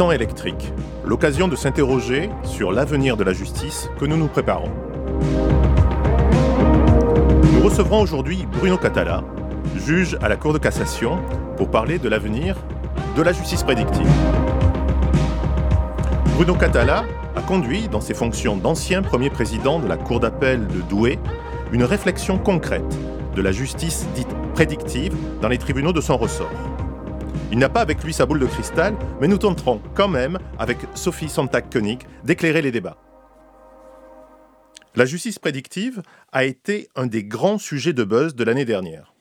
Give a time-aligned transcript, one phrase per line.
[0.00, 0.72] temps électriques,
[1.04, 4.70] l'occasion de s'interroger sur l'avenir de la justice que nous nous préparons.
[7.52, 9.22] Nous recevrons aujourd'hui Bruno Catala,
[9.76, 11.18] juge à la Cour de cassation,
[11.58, 12.56] pour parler de l'avenir
[13.14, 14.08] de la justice prédictive.
[16.36, 17.04] Bruno Catala
[17.36, 21.18] a conduit, dans ses fonctions d'ancien premier président de la Cour d'appel de Douai,
[21.72, 22.98] une réflexion concrète
[23.36, 26.69] de la justice dite prédictive dans les tribunaux de son ressort.
[27.52, 30.78] Il n'a pas avec lui sa boule de cristal, mais nous tenterons quand même, avec
[30.94, 32.96] Sophie Sontag-Koenig, d'éclairer les débats.
[34.94, 36.00] La justice prédictive
[36.30, 39.14] a été un des grands sujets de buzz de l'année dernière.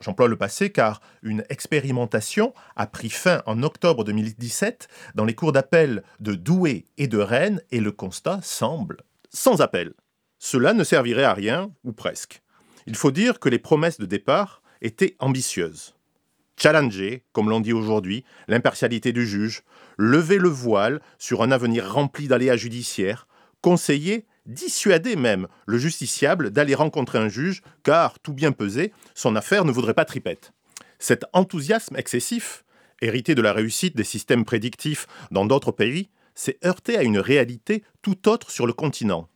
[0.00, 5.52] J'emploie le passé car une expérimentation a pris fin en octobre 2017 dans les cours
[5.52, 8.96] d'appel de Douai et de Rennes et le constat semble
[9.28, 9.92] sans appel.
[10.40, 12.42] Cela ne servirait à rien, ou presque.
[12.86, 15.94] Il faut dire que les promesses de départ étaient ambitieuses
[16.60, 19.62] challenger, comme l'on dit aujourd'hui, l'impartialité du juge,
[19.98, 23.26] lever le voile sur un avenir rempli d'aléas judiciaires,
[23.60, 29.64] conseiller, dissuader même le justiciable d'aller rencontrer un juge, car, tout bien pesé, son affaire
[29.64, 30.52] ne voudrait pas tripette.
[30.98, 32.64] Cet enthousiasme excessif,
[33.00, 37.82] hérité de la réussite des systèmes prédictifs dans d'autres pays, s'est heurté à une réalité
[38.02, 39.28] tout autre sur le continent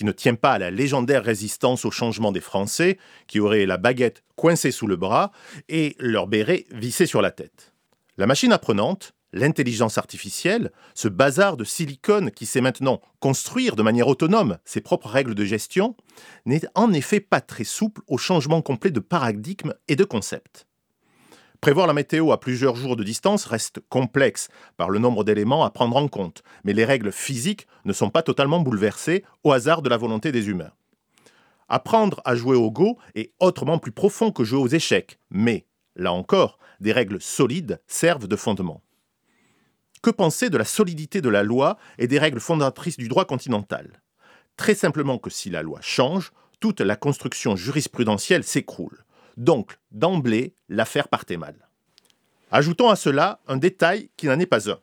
[0.00, 3.76] qui ne tient pas à la légendaire résistance au changement des Français, qui auraient la
[3.76, 5.30] baguette coincée sous le bras
[5.68, 7.74] et leur béret vissé sur la tête.
[8.16, 14.08] La machine apprenante, l'intelligence artificielle, ce bazar de silicone qui sait maintenant construire de manière
[14.08, 15.94] autonome ses propres règles de gestion,
[16.46, 20.66] n'est en effet pas très souple au changement complet de paradigme et de concept.
[21.60, 25.70] Prévoir la météo à plusieurs jours de distance reste complexe par le nombre d'éléments à
[25.70, 29.90] prendre en compte, mais les règles physiques ne sont pas totalement bouleversées au hasard de
[29.90, 30.72] la volonté des humains.
[31.68, 35.66] Apprendre à jouer au Go est autrement plus profond que jouer aux échecs, mais,
[35.96, 38.82] là encore, des règles solides servent de fondement.
[40.02, 44.00] Que penser de la solidité de la loi et des règles fondatrices du droit continental?
[44.56, 49.04] Très simplement que si la loi change, toute la construction jurisprudentielle s'écroule.
[49.36, 51.68] Donc, d'emblée, l'affaire partait mal.
[52.50, 54.78] Ajoutons à cela un détail qui n'en est pas un.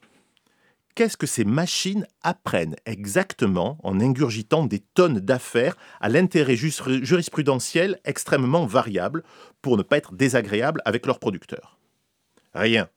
[0.96, 8.66] Qu'est-ce que ces machines apprennent exactement en ingurgitant des tonnes d'affaires à l'intérêt jurisprudentiel extrêmement
[8.66, 9.24] variable
[9.62, 11.78] pour ne pas être désagréable avec leurs producteurs?
[12.56, 12.90] Rien.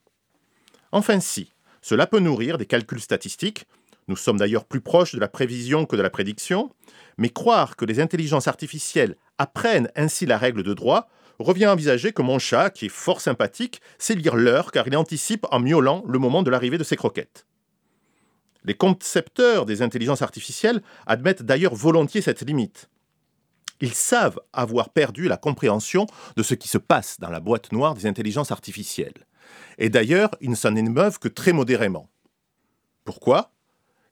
[0.92, 3.66] Enfin si, cela peut nourrir des calculs statistiques,
[4.08, 6.74] nous sommes d'ailleurs plus proches de la prévision que de la prédiction,
[7.18, 11.10] mais croire que les intelligences artificielles apprennent ainsi la règle de droit
[11.44, 14.96] revient à envisager que mon chat, qui est fort sympathique, sait lire l'heure car il
[14.96, 17.46] anticipe en miaulant le moment de l'arrivée de ses croquettes.
[18.64, 22.90] Les concepteurs des intelligences artificielles admettent d'ailleurs volontiers cette limite.
[23.80, 26.06] Ils savent avoir perdu la compréhension
[26.36, 29.26] de ce qui se passe dans la boîte noire des intelligences artificielles.
[29.78, 32.10] Et d'ailleurs, ils ne s'en émeuvent que très modérément.
[33.04, 33.52] Pourquoi?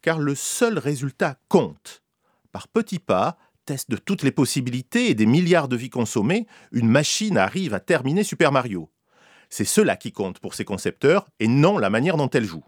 [0.00, 2.03] Car le seul résultat compte.
[2.53, 3.37] Par petits pas,
[3.89, 8.25] de toutes les possibilités et des milliards de vies consommées, une machine arrive à terminer
[8.25, 8.91] Super Mario.
[9.51, 12.65] C'est cela qui compte pour ses concepteurs et non la manière dont elle joue.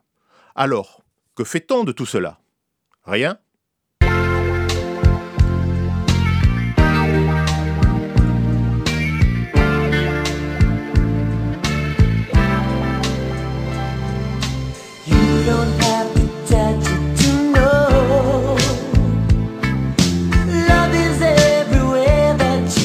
[0.55, 1.03] Alors,
[1.34, 2.41] que fait-on de tout cela?
[3.05, 3.38] Rien?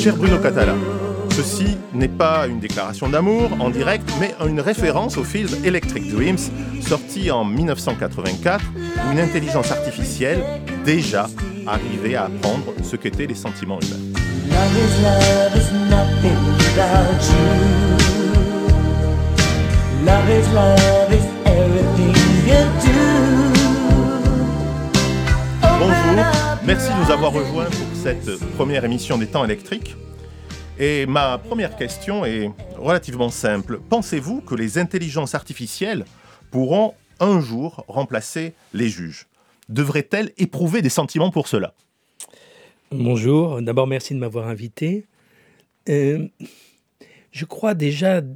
[0.05, 0.75] Cher Bruno Catala,
[1.31, 6.37] ceci n'est pas une déclaration d'amour en direct, mais une référence au film Electric Dreams,
[6.79, 10.43] sorti en 1984, où une intelligence artificielle
[10.85, 11.27] déjà
[11.65, 14.21] arrivait à apprendre ce qu'étaient les sentiments humains.
[25.79, 26.25] Bonjour,
[26.63, 29.95] merci de nous avoir rejoints pour cette première émission des temps électriques.
[30.77, 33.79] Et ma première question est relativement simple.
[33.89, 36.03] Pensez-vous que les intelligences artificielles
[36.51, 39.27] pourront un jour remplacer les juges?
[39.69, 41.73] Devraient-elles éprouver des sentiments pour cela?
[42.91, 45.05] Bonjour, d'abord merci de m'avoir invité.
[45.87, 46.27] Euh,
[47.31, 48.33] je crois déjà, dans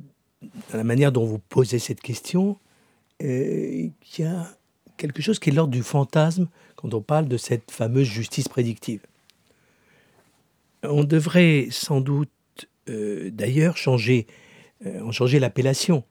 [0.74, 2.58] la manière dont vous posez cette question,
[3.22, 4.48] euh, qu'il y a
[4.96, 6.48] quelque chose qui est l'ordre du fantasme
[6.78, 9.02] quand on parle de cette fameuse justice prédictive.
[10.84, 12.30] On devrait sans doute
[12.90, 14.28] euh, d'ailleurs changer,
[14.86, 16.04] euh, changer l'appellation.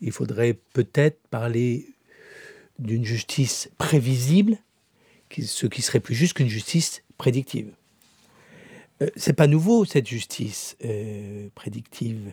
[0.00, 1.86] Il faudrait peut-être parler
[2.78, 4.58] d'une justice prévisible,
[5.30, 7.72] ce qui serait plus juste qu'une justice prédictive.
[9.02, 10.76] Euh, c'est pas nouveau cette justice
[11.54, 12.32] prédictive.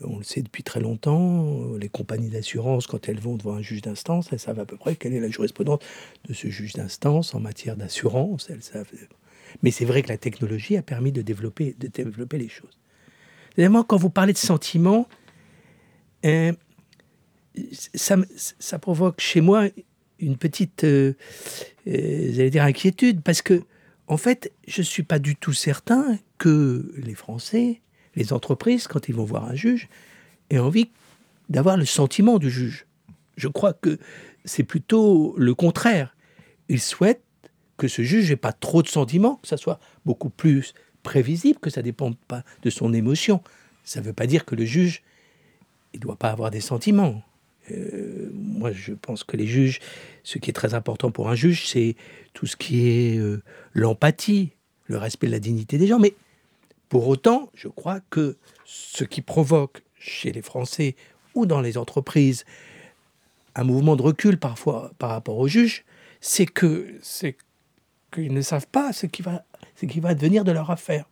[0.00, 3.82] on le sait depuis très longtemps, les compagnies d'assurance, quand elles vont devant un juge
[3.82, 5.80] d'instance, elles savent à peu près quelle est la jurisprudence
[6.26, 8.48] de ce juge d'instance en matière d'assurance.
[8.50, 8.90] Elles savent.
[9.62, 12.78] Mais c'est vrai que la technologie a permis de développer, de développer les choses.
[13.56, 15.06] Évidemment, quand vous parlez de sentiments,
[17.94, 19.68] ça, ça, provoque chez moi
[20.18, 21.14] une petite, euh,
[21.86, 23.62] euh dire, inquiétude, parce que,
[24.06, 27.80] en fait, je ne suis pas du tout certain que les Français,
[28.14, 29.88] les entreprises, quand ils vont voir un juge,
[30.50, 30.90] aient envie
[31.48, 32.86] d'avoir le sentiment du juge.
[33.36, 33.98] Je crois que
[34.44, 36.16] c'est plutôt le contraire.
[36.68, 37.24] Ils souhaitent
[37.76, 41.70] que ce juge n'ait pas trop de sentiments, que ça soit beaucoup plus prévisible, que
[41.70, 43.42] ça ne dépende pas de son émotion.
[43.84, 45.02] Ça ne veut pas dire que le juge,
[45.94, 47.22] ne doit pas avoir des sentiments.
[47.70, 49.80] Euh, moi, je pense que les juges,
[50.22, 51.96] ce qui est très important pour un juge, c'est
[52.32, 53.42] tout ce qui est euh,
[53.72, 54.50] l'empathie,
[54.86, 55.98] le respect de la dignité des gens.
[55.98, 56.14] Mais
[56.88, 60.96] pour autant, je crois que ce qui provoque chez les Français
[61.34, 62.44] ou dans les entreprises
[63.54, 65.84] un mouvement de recul parfois par rapport aux juges,
[66.20, 67.36] c'est que c'est
[68.12, 69.44] qu'ils ne savent pas ce qui va
[69.76, 71.06] ce qui va advenir de leur affaire.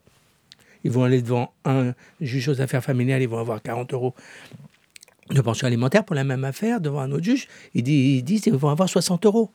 [0.85, 4.15] Ils vont aller devant un juge aux affaires familiales, ils vont avoir 40 euros
[5.31, 7.49] de pension alimentaire pour la même affaire devant un autre juge.
[7.75, 7.83] Ils
[8.23, 9.51] disent qu'ils vont avoir 60 euros.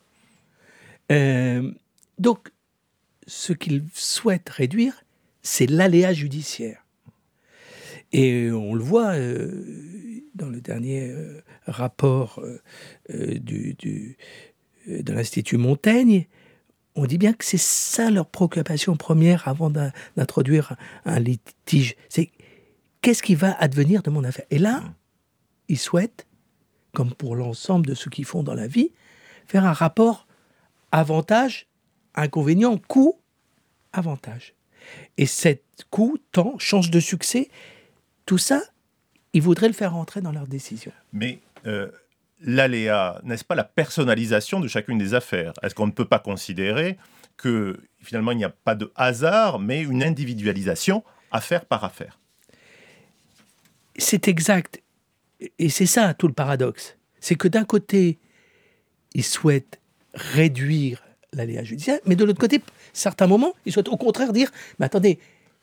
[1.12, 1.70] Euh,
[2.18, 2.50] donc,
[3.26, 5.04] ce qu'ils souhaitent réduire,
[5.42, 6.84] c'est l'aléa judiciaire.
[8.12, 12.42] Et on le voit euh, dans le dernier euh, rapport
[13.08, 13.76] du,
[14.86, 16.26] de l'Institut Montaigne,
[16.96, 21.94] on dit bien que c'est ça leur préoccupation première avant d'introduire un litige.
[22.08, 22.30] C'est
[23.02, 24.46] qu'est-ce qui va advenir de mon affaire?
[24.50, 24.82] Et là,
[25.68, 26.26] ils souhaitent,
[26.92, 28.92] comme pour l'ensemble de ceux qui font dans la vie,
[29.46, 30.26] faire un rapport
[30.90, 31.66] avantage,
[32.14, 33.20] inconvénient, coût,
[33.92, 34.54] avantage.
[35.18, 37.50] Et cette coût, temps, chance de succès,
[38.24, 38.62] tout ça,
[39.34, 40.92] ils voudraient le faire rentrer dans leur décision.
[41.12, 41.90] Mais euh,
[42.40, 46.96] l'aléa, n'est-ce pas la personnalisation de chacune des affaires Est-ce qu'on ne peut pas considérer
[47.36, 52.18] que finalement il n'y a pas de hasard, mais une individualisation affaire par affaire?
[53.98, 54.82] C'est exact.
[55.58, 56.96] Et c'est ça tout le paradoxe.
[57.20, 58.18] C'est que d'un côté,
[59.14, 59.80] ils souhaitent
[60.14, 61.02] réduire
[61.32, 62.62] l'aléa judiciaire, mais de l'autre côté,
[62.92, 65.18] certains moments, ils souhaitent au contraire dire, mais attendez,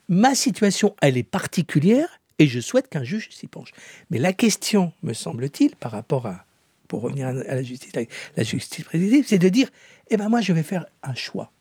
[0.09, 3.71] ma situation, elle est particulière, et je souhaite qu'un juge s'y penche.
[4.09, 6.45] Mais la question, me semble-t-il, par rapport à,
[6.93, 7.91] pour revenir à la justice,
[8.37, 9.67] la justice présidentielle, c'est de dire,
[10.11, 11.51] eh ben moi, je vais faire un choix.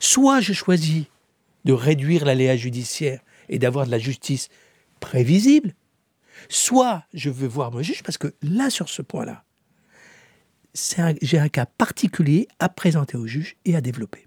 [0.00, 1.04] Soit je choisis
[1.64, 4.48] de réduire l'aléa judiciaire et d'avoir de la justice
[4.98, 5.72] prévisible,
[6.48, 9.44] soit je veux voir mon juge, parce que là, sur ce point-là,
[11.22, 14.26] j'ai un cas particulier à présenter au juge et à développer.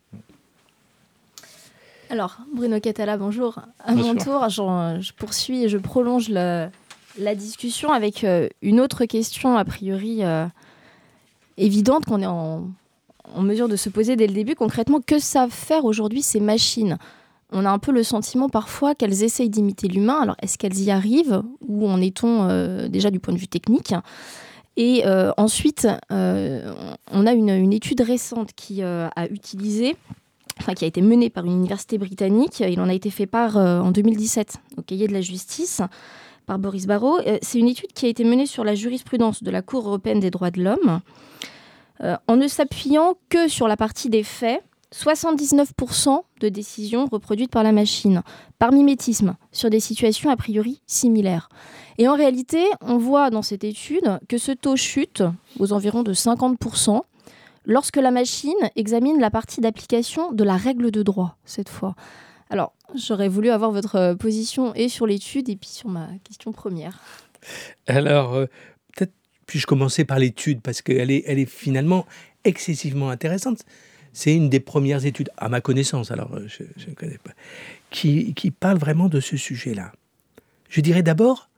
[2.09, 3.59] Alors, Bruno Catala, bonjour.
[3.79, 6.29] À mon tour, je poursuis et je prolonge
[7.17, 10.45] la discussion avec euh, une autre question, a priori euh,
[11.57, 12.67] évidente, qu'on est en,
[13.41, 14.55] mesure de se poser dès le début.
[14.55, 16.97] Concrètement, que savent faire aujourd'hui ces machines?
[17.51, 20.19] On a un peu le sentiment parfois qu'elles essayent d'imiter l'humain.
[20.21, 21.41] Alors, est-ce qu'elles y arrivent?
[21.67, 23.93] Ou en est-on euh, déjà du point de vue technique?
[24.77, 25.05] Et
[25.37, 29.95] ensuite, on a une, étude récente qui a utilisé,
[30.59, 32.59] enfin, qui a été menée par une université britannique.
[32.59, 35.81] Il en a été fait part en 2017 au cahier de la justice
[36.45, 37.19] par Boris Barrault.
[37.41, 40.31] C'est une étude qui a été menée sur la jurisprudence de la Cour européenne des
[40.31, 41.01] droits de l'homme.
[42.27, 44.61] en ne s'appuyant que sur la partie des faits,
[44.95, 48.21] 79% de décisions reproduites par la machine,
[48.59, 51.49] par mimétisme, sur des situations a priori similaires.
[51.97, 55.23] Et en réalité, on voit dans cette étude que ce taux chute
[55.59, 57.01] aux environs de 50%
[57.65, 61.95] lorsque la machine examine la partie d'application de la règle de droit, cette fois.
[62.49, 66.99] Alors, j'aurais voulu avoir votre position et sur l'étude et puis sur ma question première.
[67.87, 68.45] Alors, euh,
[68.95, 69.13] peut-être
[69.47, 72.05] puis-je commencer par l'étude parce qu'elle est, elle est finalement
[72.43, 73.65] excessivement intéressante
[74.15, 77.31] c'est une des premières études, à ma connaissance, alors euh, je ne connais pas,
[77.89, 79.91] qui, qui parle vraiment de ce sujet-là.
[80.69, 81.49] Je dirais d'abord,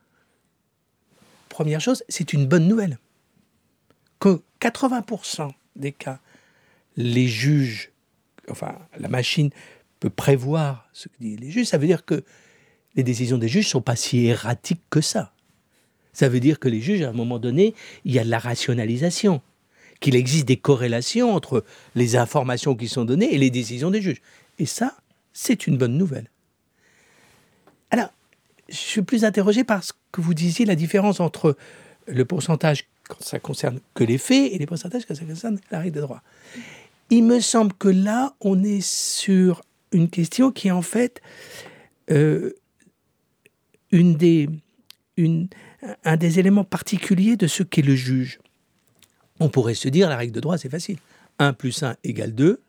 [1.48, 2.98] première chose, c'est une bonne nouvelle.
[4.18, 6.18] Que 80% des cas,
[6.96, 7.92] les juges,
[8.50, 9.50] enfin la machine
[10.00, 12.24] peut prévoir ce que disent les juges, ça veut dire que
[12.94, 15.32] les décisions des juges ne sont pas si erratiques que ça.
[16.12, 17.74] Ça veut dire que les juges, à un moment donné,
[18.04, 19.40] il y a de la rationalisation
[20.00, 21.64] qu'il existe des corrélations entre
[21.94, 24.22] les informations qui sont données et les décisions des juges.
[24.58, 24.96] Et ça,
[25.32, 26.30] c'est une bonne nouvelle.
[27.90, 28.12] Alors,
[28.68, 31.56] je suis plus interrogé par ce que vous disiez, la différence entre
[32.06, 35.80] le pourcentage quand ça concerne que les faits et les pourcentages quand ça concerne la
[35.80, 36.22] règle de droit.
[37.10, 41.20] Il me semble que là, on est sur une question qui est en fait
[42.10, 42.52] euh,
[43.90, 44.48] une des,
[46.04, 48.40] un des éléments particuliers de ce qu'est le juge.
[49.40, 50.98] On pourrait se dire, la règle de droit, c'est facile.
[51.38, 52.60] 1 plus 1 égale 2.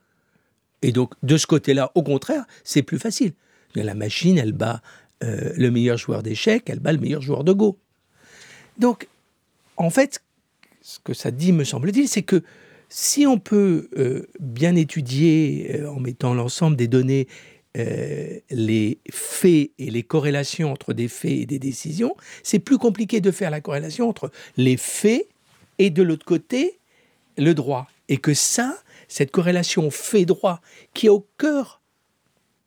[0.81, 3.33] Et donc, de ce côté-là, au contraire, c'est plus facile.
[3.75, 4.81] La machine, elle bat
[5.23, 7.77] euh, le meilleur joueur d'échecs, elle bat le meilleur joueur de Go.
[8.77, 9.07] Donc,
[9.77, 10.21] en fait,
[10.81, 12.43] ce que ça dit, me semble-t-il, c'est que
[12.89, 17.27] si on peut euh, bien étudier, euh, en mettant l'ensemble des données,
[18.51, 23.31] les faits et les corrélations entre des faits et des décisions, c'est plus compliqué de
[23.31, 25.29] faire la corrélation entre les faits
[25.77, 26.79] et de l'autre côté,
[27.38, 27.88] le droit.
[28.10, 28.75] Et que ça,
[29.08, 30.60] cette corrélation fait-droit,
[30.93, 31.81] qui est au cœur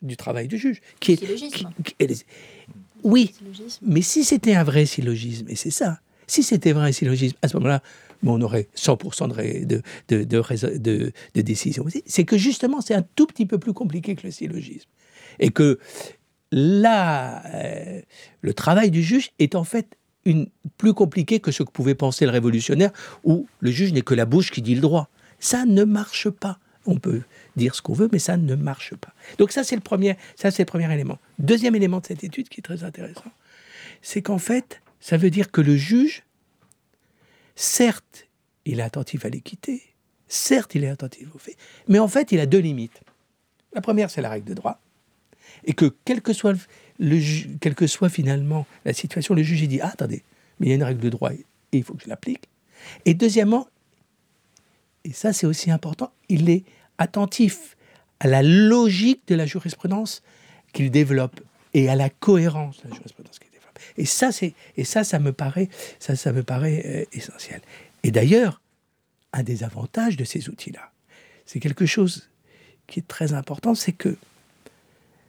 [0.01, 2.27] du travail du juge, qui est...
[3.03, 3.35] oui,
[3.83, 7.49] mais si c'était un vrai syllogisme, et c'est ça, si c'était vrai un syllogisme, à
[7.49, 7.83] ce moment-là,
[8.31, 9.29] on aurait 100%
[9.67, 11.85] de, de, de, décision.
[12.07, 14.89] C'est que justement, c'est un tout petit peu plus compliqué que le syllogisme.
[15.39, 15.79] Et que
[16.51, 18.01] là, euh,
[18.43, 20.49] le travail du juge est en fait une,
[20.79, 22.93] plus compliqué que ce que pouvait penser le révolutionnaire,
[23.25, 25.09] où le juge n'est que la bouche qui dit le droit.
[25.41, 26.59] Ça ne marche pas.
[26.87, 27.23] On peut
[27.57, 29.13] dire ce qu'on veut, mais ça ne marche pas.
[29.39, 29.83] Donc ça, c'est le
[30.37, 31.19] ça c'est le premier élément.
[31.39, 33.31] Deuxième élément de cette étude qui est très intéressant,
[34.01, 36.25] c'est qu'en fait, ça veut dire que le juge,
[37.55, 38.29] certes,
[38.65, 39.83] il est attentif à l'équité,
[40.29, 41.57] certes, il est attentif aux faits,
[41.89, 43.01] mais en fait, il a deux limites.
[43.73, 44.81] La première, c'est la règle de droit,
[45.65, 46.55] et que quel que soit
[46.99, 50.23] que soit finalement la situation, le juge il dit ah, attendez,
[50.59, 52.49] mais il y a une règle de droit et il faut que je l'applique.
[53.05, 53.67] Et deuxièmement,
[55.05, 56.65] et ça c'est aussi important, il est
[56.99, 57.77] attentif
[58.21, 60.23] à la logique de la jurisprudence
[60.73, 61.41] qu'il développe
[61.75, 63.52] et à la cohérence de la jurisprudence qu'il.
[63.97, 67.61] Et ça, c'est et ça, ça me paraît, ça, ça me paraît euh, essentiel.
[68.03, 68.61] Et d'ailleurs,
[69.33, 70.91] un des avantages de ces outils-là,
[71.47, 72.29] c'est quelque chose
[72.87, 74.17] qui est très important, c'est que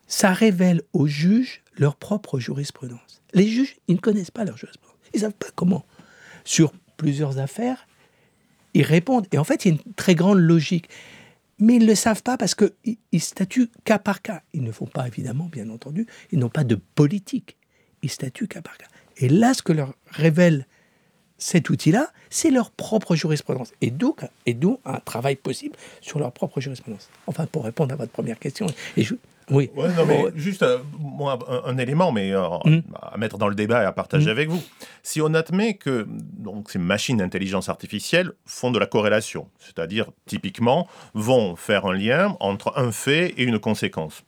[0.07, 3.21] ça révèle aux juges leur propre jurisprudence.
[3.33, 4.95] Les juges, ils ne connaissent pas leur jurisprudence.
[5.13, 5.85] Ils ne savent pas comment.
[6.43, 7.87] Sur plusieurs affaires,
[8.73, 9.27] ils répondent.
[9.31, 10.89] Et en fait, il y a une très grande logique.
[11.59, 14.41] Mais ils ne le savent pas parce qu'ils statuent cas par cas.
[14.53, 17.57] Ils ne font pas, évidemment, bien entendu, ils n'ont pas de politique.
[18.03, 18.85] Ils statuent cas par cas.
[19.17, 20.67] Et là, ce que leur révèle
[21.37, 23.73] cet outil-là, c'est leur propre jurisprudence.
[23.81, 27.09] Et d'où, et d'où un travail possible sur leur propre jurisprudence.
[27.27, 29.15] Enfin, pour répondre à votre première question, et je,
[29.49, 29.69] oui.
[29.75, 30.79] non, mais juste euh,
[31.65, 32.81] un, élément, mais euh, hmm.
[33.01, 34.29] à mettre dans le débat et à partager hmm.
[34.29, 34.61] avec vous.
[35.01, 40.87] Si on admet que donc, ces machines d'intelligence artificielle font de la corrélation, c'est-à-dire typiquement
[41.13, 44.23] vont faire un lien entre un fait et une conséquence.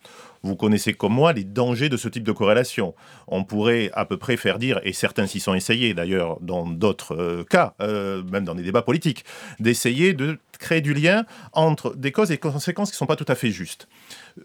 [0.45, 2.93] Vous connaissez comme moi les dangers de ce type de corrélation.
[3.27, 7.15] On pourrait à peu près faire dire, et certains s'y sont essayés d'ailleurs dans d'autres
[7.15, 9.25] euh, cas, même dans des débats politiques,
[9.59, 13.15] d'essayer de créer du lien entre des causes et des conséquences qui ne sont pas
[13.15, 13.87] tout à fait justes.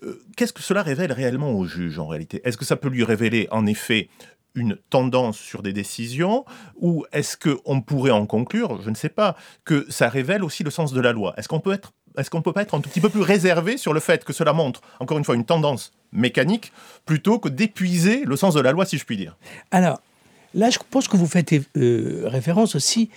[0.02, 2.40] Euh, qu'est-ce que cela révèle réellement au juge en réalité?
[2.44, 4.08] Est-ce que ça peut lui révéler en effet
[4.54, 6.44] une tendance sur des décisions?
[6.76, 10.70] Ou est-ce qu'on pourrait en conclure, je ne sais pas, que ça révèle aussi le
[10.70, 11.34] sens de la loi?
[11.36, 13.76] Est-ce qu'on peut être est-ce qu'on peut pas être un tout petit peu plus réservé
[13.76, 16.72] sur le fait que cela montre, encore une fois, une tendance mécanique,
[17.06, 19.36] plutôt que d'épuiser le sens de la loi, si je puis dire?
[19.70, 20.00] Alors,
[20.54, 23.10] là, je pense que vous faites euh, référence aussi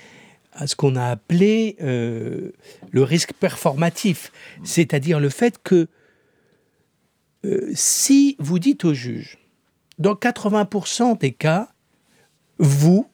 [0.54, 2.52] à ce qu'on a appelé euh,
[2.92, 4.32] le risque performatif,
[4.64, 5.88] c'est-à-dire le fait que
[7.46, 9.40] euh, si vous dites au juge,
[10.00, 11.70] dans 80% des cas,
[12.60, 13.10] vous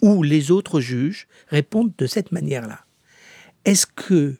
[0.00, 2.80] ou les autres juges répondent de cette manière-là,
[3.64, 4.36] est-ce que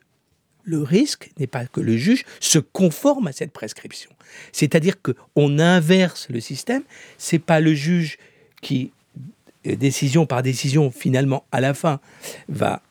[0.63, 4.09] le risque n'est pas que le juge se conforme à cette prescription
[4.51, 6.83] C'est-à-dire qu'on inverse le système,
[7.17, 8.17] c'est pas le juge
[8.61, 8.91] qui
[9.65, 11.99] décision par décision, finalement, à la fin,
[12.49, 12.81] va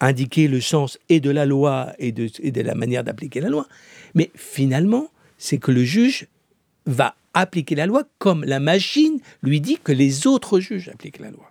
[0.00, 3.66] indiquer le sens et de la loi et de, de la manière d'appliquer la loi.
[4.14, 5.08] Mais finalement,
[5.38, 6.26] c'est que le juge
[6.86, 11.30] va appliquer la loi comme la machine lui dit que les autres juges appliquent la
[11.30, 11.50] loi.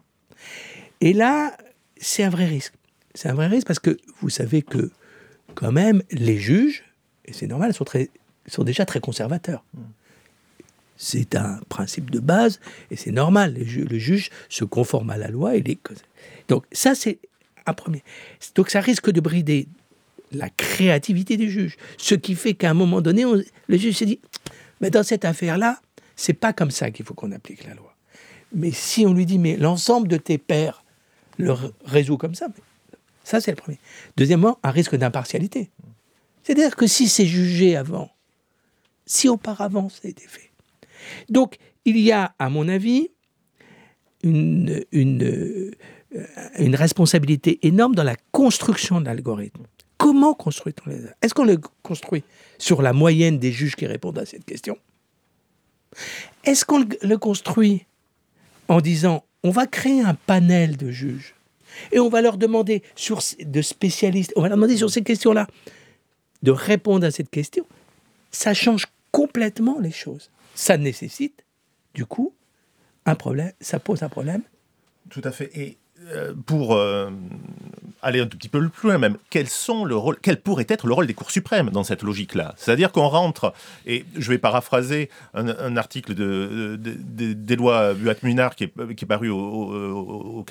[1.01, 1.55] Et là,
[1.97, 2.73] c'est un vrai risque.
[3.13, 4.91] C'est un vrai risque parce que vous savez que,
[5.55, 6.83] quand même, les juges,
[7.25, 8.09] et c'est normal, sont, très,
[8.47, 9.63] sont déjà très conservateurs.
[10.97, 12.59] C'est un principe de base
[12.91, 13.55] et c'est normal.
[13.55, 15.77] Le, juge se conforme à la loi et les
[16.49, 17.19] Donc ça, c'est
[17.65, 18.03] un premier.
[18.55, 19.67] Donc ça risque de brider
[20.31, 21.77] la créativité des juges.
[21.97, 24.19] Ce qui fait qu'à un moment donné, le juge s'est dit,
[24.81, 25.79] mais dans cette affaire-là,
[26.15, 27.95] c'est pas comme ça qu'il faut qu'on applique la loi.
[28.53, 30.83] Mais si on lui dit, mais l'ensemble de tes pairs
[31.37, 31.53] le
[31.85, 32.47] résout comme ça,
[33.29, 33.79] ça c'est le premier.
[34.17, 35.69] Deuxièmement, un risque d'impartialité.
[36.43, 38.09] C'est-à-dire que si c'est jugé avant,
[39.05, 40.49] si auparavant ça a été fait,
[41.29, 43.09] donc, il y a, à mon avis,
[44.23, 45.71] une, une, euh,
[46.57, 49.63] une responsabilité énorme dans la construction de l'algorithme.
[49.97, 52.23] Comment construit-on les Est-ce qu'on le construit
[52.57, 54.77] sur la moyenne des juges qui répondent à cette question?
[56.45, 57.85] Est-ce qu'on le construit
[58.67, 61.33] en disant on va créer un panel de juges
[61.91, 65.47] et on va leur demander sur de spécialistes, on va leur demander sur ces questions-là
[66.43, 67.65] de répondre à cette question.
[68.31, 70.29] Ça change complètement les choses.
[70.55, 71.43] Ça nécessite,
[71.93, 72.33] du coup,
[73.05, 73.51] un problème.
[73.59, 74.41] Ça pose un problème.
[75.09, 75.49] Tout à fait.
[75.57, 77.09] Et euh, pour euh,
[78.01, 80.87] aller un tout petit peu plus loin même, quels sont le rôle, quel pourrait être
[80.87, 82.53] le rôle des cours suprêmes dans cette logique-là?
[82.57, 83.53] C'est-à-dire qu'on rentre,
[83.85, 90.39] et je vais paraphraser un, article de, d'Éloi Buat-Munard qui qui est paru au, au,
[90.39, 90.45] au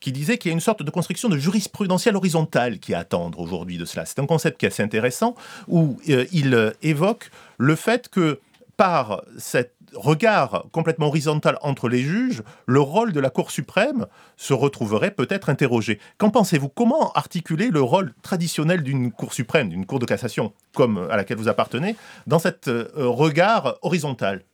[0.00, 3.40] qui disait qu'il y a une sorte de construction de jurisprudentielle horizontale qui est attendre
[3.40, 4.04] aujourd'hui de cela.
[4.06, 5.34] C'est un concept qui est assez intéressant,
[5.68, 8.40] où euh, il évoque le fait que
[8.76, 14.52] par cette regard complètement horizontal entre les juges, le rôle de la Cour suprême se
[14.52, 15.98] retrouverait peut-être interrogé.
[16.18, 16.68] Qu'en pensez-vous?
[16.68, 21.38] Comment articuler le rôle traditionnel d'une Cour suprême, d'une Cour de cassation, comme à laquelle
[21.38, 24.44] vous appartenez, dans cet euh, regard horizontal?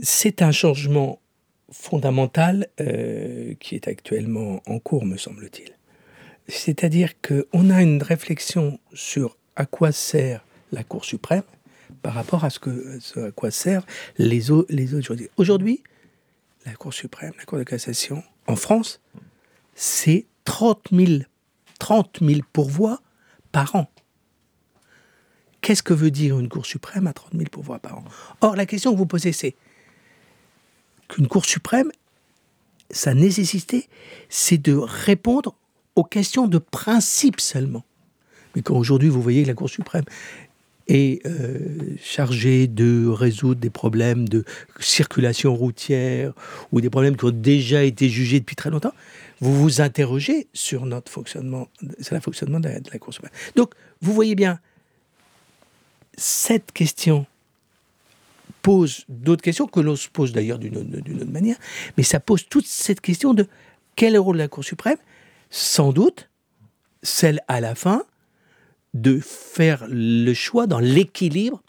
[0.00, 1.20] C'est un changement
[1.70, 5.72] fondamental euh, qui est actuellement en cours, me semble-t-il.
[6.48, 11.42] C'est-à-dire qu'on a une réflexion sur à quoi sert la Cour suprême
[12.02, 13.86] par rapport à ce, que, à quoi servent
[14.16, 15.34] les, autres, les autres juridictions.
[15.36, 15.82] Aujourd'hui,
[16.66, 19.00] la Cour suprême, la Cour de cassation, en France,
[19.74, 21.22] c'est 30 000,
[21.78, 23.00] 30 000 pourvois
[23.52, 23.88] par an.
[25.60, 28.04] Qu'est-ce que veut dire une Cour suprême à 30 000 pourvois par an?
[28.40, 29.56] Or, la question que vous posez, c'est
[31.08, 31.90] qu'une Cour suprême,
[32.90, 33.88] sa nécessité,
[34.28, 35.54] c'est de répondre
[35.96, 37.84] aux questions de principe seulement.
[38.54, 40.04] Mais quand aujourd'hui vous voyez que la Cour suprême
[40.88, 41.58] est euh,
[42.02, 44.44] chargé de résoudre des problèmes de
[44.80, 46.32] circulation routière
[46.72, 48.94] ou des problèmes qui ont déjà été jugés depuis très longtemps,
[49.40, 51.68] vous vous interrogez sur notre fonctionnement,
[52.00, 53.32] sur le fonctionnement de la, de la Cour suprême.
[53.54, 54.58] Donc, vous voyez bien,
[56.16, 57.26] cette question
[58.62, 61.56] pose d'autres questions que l'on se pose d'ailleurs d'une autre manière,
[61.96, 63.46] mais ça pose toute cette question de
[63.94, 64.98] quel est le rôle de la Cour suprême?
[65.50, 66.28] Sans doute,
[67.02, 68.04] celle à la fin
[68.94, 71.62] de faire le choix dans l'équilibre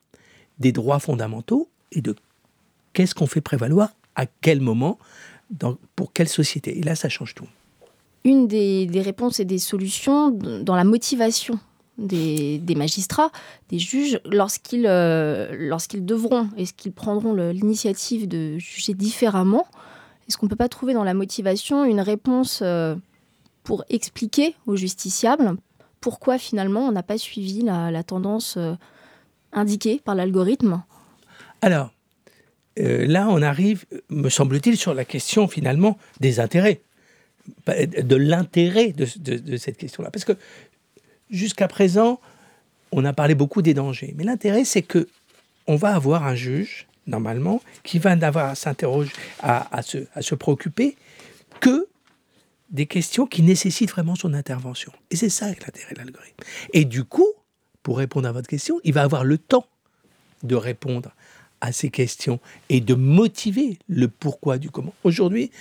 [0.60, 2.16] des droits fondamentaux et de
[2.94, 4.98] qu'est-ce qu'on fait prévaloir à quel moment,
[5.96, 6.78] pour quelle société.
[6.78, 7.48] Et là, ça change tout.
[8.26, 11.60] Une des, réponses et des solutions dans la motivation
[11.98, 13.32] des, magistrats,
[13.70, 19.66] des juges, lorsqu'ils euh, lorsqu'ils devront, est-ce qu'ils prendront l'initiative de juger différemment
[20.28, 22.96] Est-ce qu'on ne peut pas trouver dans la motivation une réponse euh,
[23.64, 25.56] pour expliquer aux justiciables
[26.02, 28.74] pourquoi finalement on n'a pas suivi la, tendance euh,
[29.52, 30.84] indiquée par l'algorithme?
[31.62, 31.92] Alors,
[32.80, 36.82] euh, là on arrive, me semble-t-il, sur la question finalement des intérêts,
[37.68, 40.12] de l'intérêt de, cette question-là.
[40.12, 40.34] Parce que
[41.30, 42.20] jusqu'à présent,
[42.92, 45.08] on a parlé beaucoup des dangers, mais l'intérêt c'est que
[45.68, 49.12] on va avoir un juge, normalement, qui va d'avoir à s'interroger,
[49.84, 50.96] se, à se préoccuper
[51.60, 51.89] que
[52.70, 54.92] des questions qui nécessitent vraiment son intervention.
[55.12, 56.44] Et c'est ça l'intérêt de l'algorithme.
[56.74, 57.28] Et du coup,
[57.84, 59.66] pour répondre à votre question, il va avoir le temps
[60.44, 61.12] de répondre
[61.62, 64.94] à ces questions et de motiver le pourquoi du comment.
[65.04, 65.52] Aujourd'hui,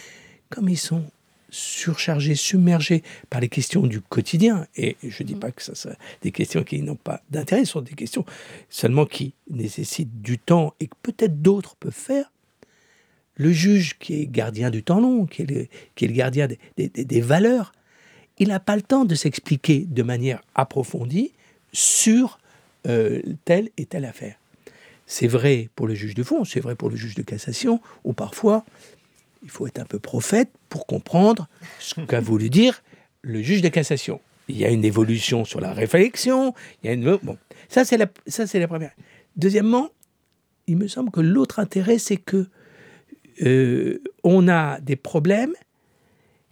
[0.50, 1.04] comme ils sont
[1.50, 5.90] surchargés, submergés par les questions du quotidien, et je ne dis pas que ça sont
[6.22, 8.24] des questions qui n'ont pas d'intérêt, ce sont des questions
[8.68, 12.30] seulement qui nécessitent du temps et que peut-être d'autres peuvent faire,
[13.38, 15.68] le juge qui est gardien du temps long, qui est
[16.00, 17.72] le, gardien des, valeurs,
[18.38, 21.32] il n'a pas le temps de s'expliquer de manière approfondie
[21.72, 22.38] sur
[22.86, 24.36] euh, telle et telle affaire.
[25.06, 28.12] C'est vrai pour le juge de fond, c'est vrai pour le juge de cassation, où
[28.12, 28.64] parfois
[29.42, 31.48] il faut être un peu prophète pour comprendre
[31.78, 32.82] ce qu'a voulu dire
[33.22, 34.20] le juge de cassation.
[34.48, 37.16] Il y a une évolution sur la réflexion, il y a une...
[37.22, 38.92] Bon, ça, c'est la première.
[39.36, 39.90] Deuxièmement,
[40.66, 42.48] il me semble que l'autre intérêt, c'est que
[43.42, 45.54] euh, on a des problèmes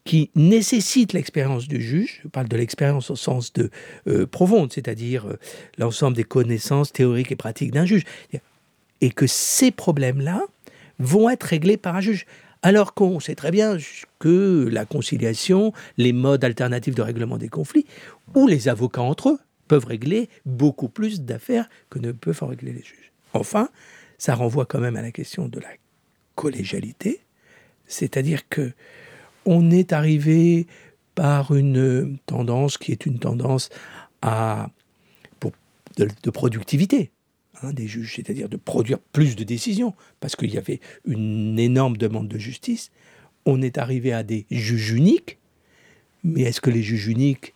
[0.05, 2.21] qui nécessitent l'expérience du juge.
[2.23, 3.71] Je parle de l'expérience au sens de
[4.07, 5.39] euh, profonde, c'est-à-dire euh,
[5.79, 8.05] l'ensemble des connaissances théoriques et pratiques d'un juge.
[9.01, 10.43] Et que ces problèmes-là
[10.99, 12.25] vont être réglés par un juge.
[12.63, 13.77] Alors qu'on sait très bien
[14.19, 17.85] que la conciliation, les modes alternatifs de règlement des conflits,
[18.35, 22.73] ou les avocats entre eux, peuvent régler beaucoup plus d'affaires que ne peuvent en régler
[22.73, 23.13] les juges.
[23.35, 23.69] Enfin,
[24.19, 25.69] ça renvoie quand même à la question de la
[26.37, 27.21] collégialité,
[27.87, 28.73] c'est-à-dire que
[29.45, 30.69] on est arrivé
[31.17, 33.71] par une tendance qui est une tendance
[34.23, 34.71] à
[35.97, 37.11] de, productivité
[37.63, 41.97] hein, des juges, c'est-à-dire de produire plus de décisions, parce qu'il y avait une énorme
[41.97, 42.91] demande de justice.
[43.47, 45.39] On est arrivé à des juges uniques,
[46.23, 47.55] mais est-ce que les juges uniques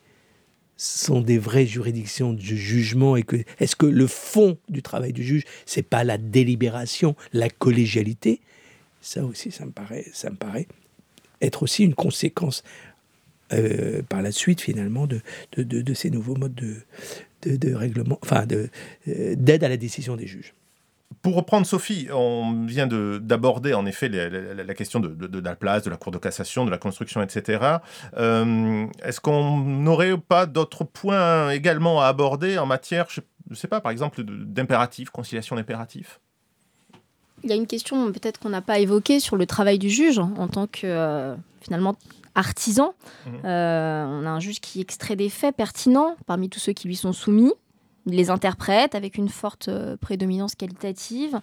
[0.76, 5.22] sont des vraies juridictions de jugement et que est-ce que le fond du travail du
[5.22, 8.40] juge c'est pas la délibération, la collégialité?
[9.00, 10.66] Ça aussi, ça me paraît, ça me paraît
[11.40, 12.62] être aussi une conséquence
[13.52, 15.20] euh, par la suite finalement de,
[15.56, 18.68] de, de, ces nouveaux modes de, de, règlement, enfin euh,
[19.34, 20.54] d'aide à la décision des juges.
[21.22, 25.96] Pour reprendre Sophie, on vient d'aborder en effet la, question de, la place, de la
[25.96, 27.78] Cour de cassation, de la construction, etc.
[28.16, 33.68] Euh, est-ce qu'on n'aurait pas d'autres points également à aborder en matière, je ne sais
[33.68, 36.20] pas, par exemple, d'impératif, conciliation d'impératifs?
[37.42, 40.18] Il y a une question peut-être qu'on n'a pas évoquée sur le travail du juge
[40.18, 41.96] en tant que finalement
[42.34, 42.94] artisan.
[43.26, 43.32] Mhm.
[43.44, 46.96] Euh, on a un juge qui extrait des faits pertinents parmi tous ceux qui lui
[46.96, 47.52] sont soumis.
[48.06, 51.40] Il les interprète avec une forte euh, prédominance qualitative.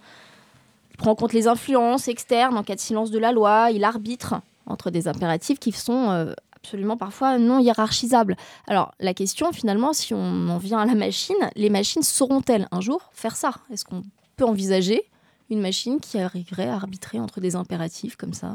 [0.90, 3.70] Il prend en compte les influences externes en cas de silence de la loi.
[3.70, 8.36] Il arbitre entre des impératifs qui sont euh, absolument parfois non hiérarchisables.
[8.66, 12.80] Alors la question finalement, si on en vient à la machine, les machines sauront-elles un
[12.80, 13.52] jour faire ça?
[13.72, 14.02] Est-ce qu'on
[14.36, 15.04] peut envisager
[15.50, 18.52] une machine qui arriverait à arbitrer entre des impératifs comme ça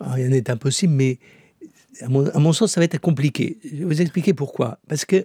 [0.00, 1.18] rien n'est impossible, mais
[2.00, 3.58] à mon, sens, ça va être compliqué.
[3.64, 4.78] Je vais vous expliquer pourquoi.
[4.88, 5.24] Parce que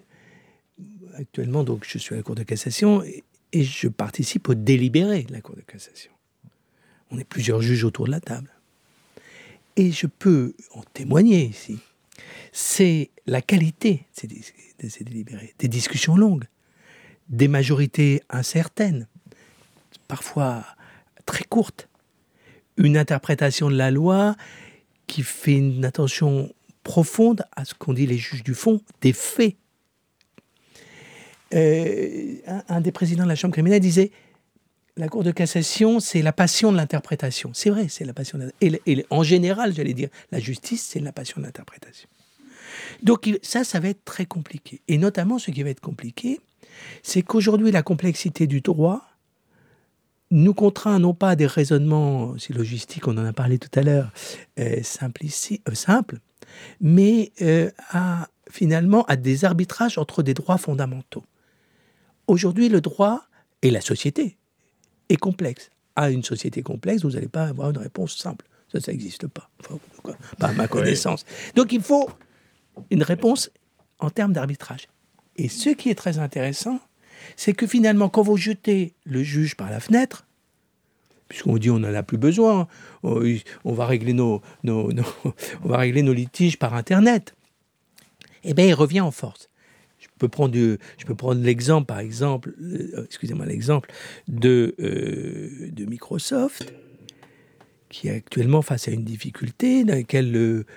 [1.15, 3.23] actuellement, donc, je suis à la Cour de cassation et,
[3.54, 6.12] je participe au délibéré de la Cour de cassation.
[7.10, 8.49] On est plusieurs juges autour de la table.
[9.75, 11.80] Et je peux en témoigner ici.
[12.54, 14.06] C'est la qualité
[14.80, 16.45] de ces délibérés, des discussions longues,
[17.31, 19.07] des majorités incertaines,
[20.07, 20.63] parfois
[21.25, 21.87] très courtes,
[22.77, 24.35] une interprétation de la loi
[25.07, 29.55] qui fait une attention profonde à ce qu'ont dit les juges du fond, des faits.
[31.53, 32.35] Euh,
[32.69, 34.11] un, des présidents de la Chambre criminelle disait
[34.97, 37.51] la Cour de cassation, c'est la passion de l'interprétation.
[37.53, 40.99] C'est vrai, c'est la passion de et, et, en général, j'allais dire, la justice, c'est
[40.99, 42.09] la passion de l'interprétation.
[43.03, 44.81] Donc ça, ça va être très compliqué.
[44.87, 46.39] Et notamment, ce qui va être compliqué,
[47.03, 49.01] c'est qu'aujourd'hui, la complexité du droit
[50.31, 53.84] nous contraint non pas à des raisonnements si logistiques, on en a parlé tout à
[53.84, 54.12] l'heure,
[54.60, 56.19] euh, euh simples,
[56.79, 61.23] mais euh, à finalement à des arbitrages entre des droits fondamentaux.
[62.27, 63.23] Aujourd'hui, le droit
[63.62, 64.38] et la société
[65.10, 65.71] est complexe.
[65.95, 68.45] À une société complexe, vous n'allez pas avoir une réponse simple.
[68.71, 69.49] Ça, ça n'existe pas.
[70.38, 71.25] pas à ma connaissance.
[71.55, 72.10] Donc il faut
[72.89, 73.51] une réponse
[73.99, 74.88] en termes d'arbitrage.
[75.41, 76.80] Et ce qui est très intéressant,
[77.36, 80.27] c'est que finalement, quand vous jetez le juge par la fenêtre,
[81.30, 82.67] puisqu'on dit on n'en a plus besoin,
[83.01, 84.93] on va régler nos, on
[85.63, 87.34] va régler nos litiges par Internet,
[88.43, 89.49] eh bien, il revient en force.
[89.97, 93.91] Je peux prendre, je peux prendre l'exemple, par exemple, euh, excusez-moi, l'exemple
[94.27, 96.71] de, euh, de Microsoft,
[97.89, 100.67] qui est actuellement face à une difficulté dans laquelle le,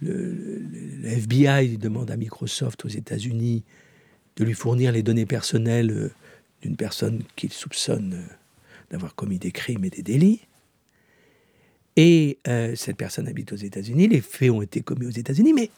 [0.00, 3.64] le FBI demande à Microsoft aux États-Unis
[4.36, 6.10] de lui fournir les données personnelles euh,
[6.62, 8.34] d'une personne qu'il soupçonne euh,
[8.90, 10.40] d'avoir commis des crimes et des délits.
[11.96, 15.70] Et euh, cette personne habite aux États-Unis, les faits ont été commis aux États-Unis, mais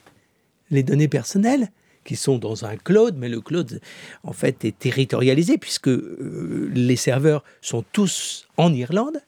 [0.71, 1.71] les données personnelles,
[2.05, 3.81] qui sont dans un cloud, mais le cloud,
[4.23, 9.21] en fait, est territorialisé, puisque les serveurs sont tous en Irlande,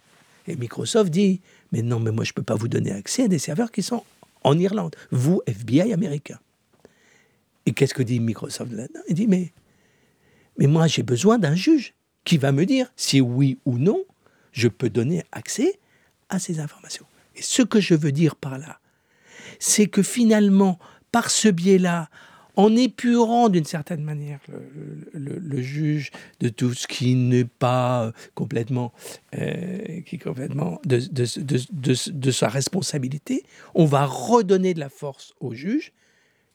[0.46, 1.40] et Microsoft dit,
[1.72, 3.82] mais non, mais moi, je ne peux pas vous donner accès à des serveurs qui
[3.82, 4.04] sont
[4.44, 6.38] en Irlande, vous, FBI américain.
[7.68, 9.00] Et qu'est-ce que dit Microsoft là-dedans?
[9.10, 9.52] Il dit, mais,
[10.56, 11.92] mais moi j'ai besoin d'un juge
[12.24, 14.04] qui va me dire si oui ou non
[14.52, 15.78] je peux donner accès
[16.30, 17.04] à ces informations.
[17.36, 18.80] Et ce que je veux dire par là,
[19.58, 20.78] c'est que finalement,
[21.12, 22.08] par ce biais-là,
[22.56, 24.40] en épurant d'une certaine manière
[25.12, 28.94] le, juge de tout ce qui n'est pas complètement,
[29.38, 31.02] euh, qui complètement de,
[32.10, 35.92] de, sa responsabilité, on va redonner de la force au juge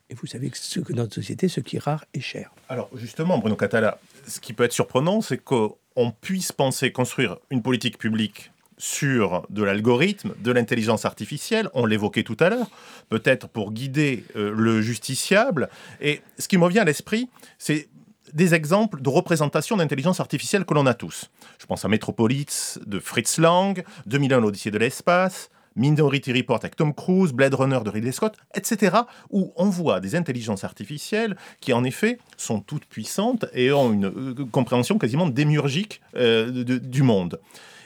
[0.09, 2.51] et vous savez que, ce que notre société, ce qui est rare est cher.
[2.69, 5.75] Alors justement, Bruno Catala, ce qui peut être surprenant, c'est qu'on
[6.21, 12.37] puisse penser construire une politique publique sur de l'algorithme, de l'intelligence artificielle, on l'évoquait tout
[12.39, 12.69] à l'heure,
[13.09, 15.69] peut-être pour guider euh, le justiciable.
[16.01, 17.87] Et ce qui me vient à l'esprit, c'est
[18.33, 21.29] des exemples de représentation d'intelligence artificielle que l'on a tous.
[21.59, 26.93] Je pense à Metropolis de Fritz Lang, 2001 l'Odyssée de l'espace, Minority Report avec Tom
[26.93, 28.97] Cruise, Blade Runner de Ridley Scott, etc.,
[29.29, 34.05] où on voit des intelligences artificielles qui, en effet, sont toutes puissantes et ont une
[34.05, 37.39] euh, compréhension quasiment démiurgique euh, du monde.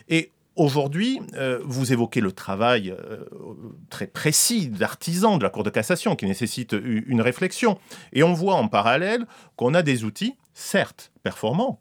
[0.09, 2.91] Et Aujourd'hui, euh, vous évoquez le travail
[3.91, 7.77] très précis d'artisans de la Cour de cassation qui nécessite une réflexion.
[8.11, 11.79] Et on voit en parallèle qu'on a des outils, certes performants,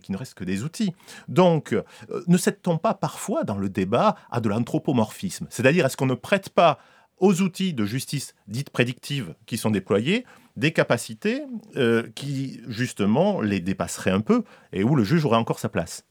[0.00, 0.92] qui ne reste que des outils.
[1.28, 1.84] Donc, euh,
[2.26, 6.50] ne cède-t-on pas parfois dans le débat à de l'anthropomorphisme C'est-à-dire, est-ce qu'on ne prête
[6.50, 6.78] pas
[7.18, 10.24] aux outils de justice dite prédictive qui sont déployés
[10.56, 11.42] des capacités
[11.76, 16.04] euh, qui, justement, les dépasseraient un peu et où le juge aurait encore sa place?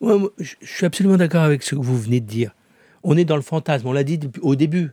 [0.00, 2.54] Je suis absolument d'accord avec ce que vous venez de dire.
[3.02, 4.92] On est dans le fantasme, on l'a dit au début.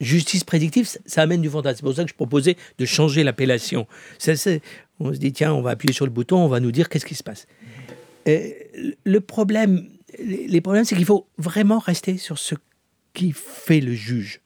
[0.00, 1.76] Justice prédictive, ça, amène du fantasme.
[1.76, 3.86] C'est pour ça que je proposais de changer l'appellation.
[5.00, 7.06] On se dit, tiens, on va appuyer sur le bouton, on va nous dire qu'est-ce
[7.06, 7.46] qui se passe.
[8.26, 12.54] Le problème, les problèmes, c'est qu'il faut vraiment rester sur ce
[13.12, 14.40] qui fait le juge.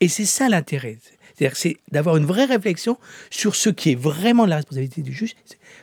[0.00, 0.98] Et c'est ça l'intérêt.
[1.34, 2.98] C'est-à-dire c'est d'avoir une vraie réflexion
[3.30, 5.34] sur ce qui est vraiment la responsabilité du juge.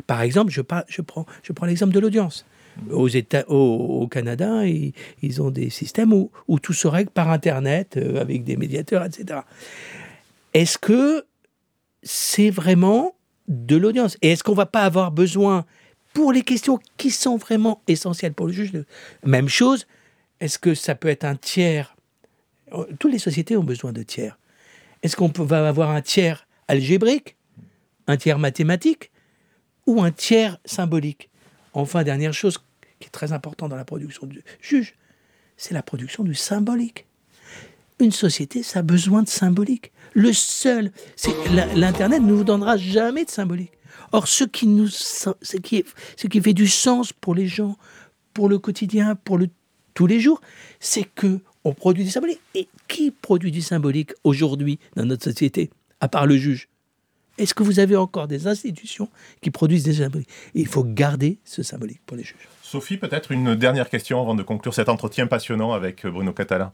[0.08, 2.46] Par exemple, je, je prends, je prends l'exemple de l'audience.
[2.90, 7.98] Aux États, au, Canada, ils, ont des systèmes où, où, tout se règle par Internet,
[7.98, 9.42] euh, avec des médiateurs, etc.
[10.56, 11.24] Est-ce que
[12.02, 13.16] c'est vraiment
[13.48, 14.18] de l'audience?
[14.24, 15.66] Et est-ce qu'on va pas avoir besoin,
[16.14, 18.72] pour les questions qui sont vraiment essentielles pour le juge,
[19.24, 19.88] même chose,
[20.40, 21.96] est-ce que ça peut être un tiers?
[23.00, 24.38] Toutes les sociétés ont besoin de tiers.
[25.02, 27.36] Est-ce qu'on va avoir un tiers algébrique,
[28.08, 29.12] un tiers mathématique
[29.86, 31.30] ou un tiers symbolique?
[31.74, 32.60] Enfin, dernière chose
[33.00, 34.96] qui est très importante dans la production du juge,
[35.58, 37.06] c'est la production du symbolique.
[38.00, 39.92] Une société, ça a besoin de symbolique.
[40.14, 41.32] Le seul, c'est
[41.76, 43.72] l'Internet ne vous donnera jamais de symbolique.
[44.12, 47.78] Or, ce qui, nous, ce, qui fait du sens pour les gens,
[48.34, 49.50] pour le quotidien, pour le,
[49.94, 50.42] tous les jours,
[50.80, 52.42] c'est que on produit du symbolique.
[52.56, 55.70] Et qui produit du symbolique aujourd'hui dans notre société,
[56.02, 56.68] à part le juge?
[57.38, 59.10] Est-ce que vous avez encore des institutions
[59.42, 60.30] qui produisent des symboliques?
[60.54, 62.48] Il faut garder ce symbolique pour les juges.
[62.62, 66.74] Sophie, peut-être une dernière question avant de conclure cet entretien passionnant avec Bruno Catala.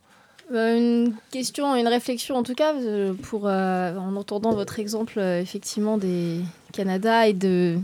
[0.52, 5.20] Euh, une question, une réflexion en tout cas, euh, pour, euh, en entendant votre exemple
[5.20, 6.40] effectivement des
[6.74, 7.78] Canada et de,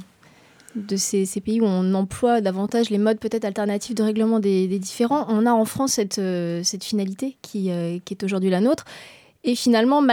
[0.75, 5.25] de ces, pays où on emploie davantage les modes peut-être alternatifs de règlement des, différents,
[5.29, 6.21] on a en France cette,
[6.63, 7.69] cette finalité qui,
[8.03, 8.85] qui est aujourd'hui la nôtre.
[9.43, 10.03] Et finalement,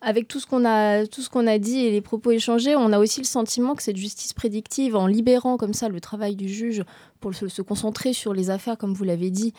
[0.00, 2.92] avec tout ce qu'on a, tout ce qu'on a dit et les propos échangés, on
[2.92, 6.48] a aussi le sentiment que cette justice prédictive, en libérant comme ça le travail du
[6.48, 6.84] juge
[7.18, 9.54] pour se, concentrer sur les affaires, comme vous l'avez dit,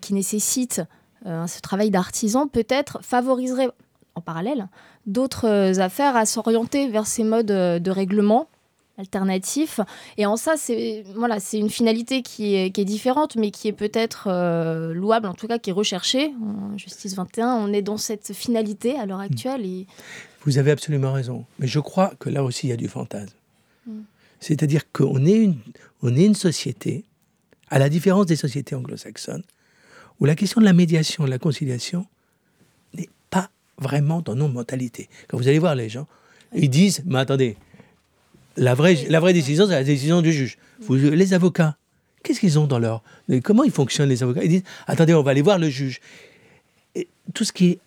[0.00, 0.82] qui nécessitent
[1.24, 3.68] ce travail d'artisan, peut-être favoriserait
[4.14, 4.68] en parallèle
[5.06, 8.48] d'autres affaires à s'orienter vers ces modes de règlement
[9.00, 9.80] alternatif.
[10.18, 13.66] Et en ça, c'est voilà, c'est une finalité qui est, qui est, différente, mais qui
[13.66, 16.32] est peut-être euh, louable, en tout cas qui est recherchée.
[16.40, 19.32] En Justice 21, on est dans cette finalité à l'heure mm.
[19.32, 19.66] actuelle.
[19.66, 19.86] Et...
[20.44, 21.44] Vous avez absolument raison.
[21.58, 23.34] Mais je crois que là aussi, il y a du fantasme.
[23.86, 24.00] Mm.
[24.38, 25.58] C'est-à-dire qu'on est une,
[26.02, 27.04] on est une société,
[27.70, 29.42] à la différence des sociétés anglo-saxonnes,
[30.20, 32.06] où la question de la médiation, de la conciliation,
[32.94, 35.08] n'est pas vraiment dans nos mentalités.
[35.28, 36.06] Quand vous allez voir les gens,
[36.54, 37.56] ils disent, mais attendez,
[38.56, 40.58] la vraie, la vraie décision, c'est la décision du juge.
[40.88, 41.76] les avocats,
[42.22, 43.02] qu'est-ce qu'ils ont dans leur...
[43.42, 44.44] Comment ils fonctionnent, les avocats?
[44.44, 46.00] Ils disent, attendez, on va aller voir le juge.
[46.94, 47.80] Et tout ce qui est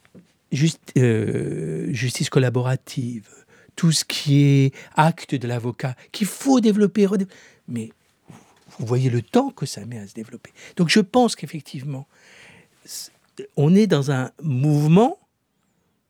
[0.98, 3.28] euh, justice collaborative,
[3.76, 7.08] tout ce qui est acte de l'avocat, qu'il faut développer,
[7.67, 7.91] mais
[8.80, 10.52] vous voyez le temps que ça met à se développer.
[10.76, 12.08] Donc je pense qu'effectivement,
[13.58, 15.18] on est dans un mouvement